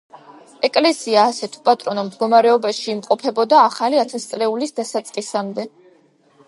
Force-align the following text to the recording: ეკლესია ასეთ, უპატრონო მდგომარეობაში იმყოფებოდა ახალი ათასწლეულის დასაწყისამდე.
ეკლესია 0.67 1.25
ასეთ, 1.33 1.57
უპატრონო 1.59 2.05
მდგომარეობაში 2.07 2.89
იმყოფებოდა 2.95 3.61
ახალი 3.67 4.01
ათასწლეულის 4.07 4.77
დასაწყისამდე. 4.83 5.71